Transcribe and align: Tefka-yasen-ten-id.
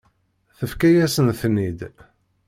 Tefka-yasen-ten-id. 0.57 1.79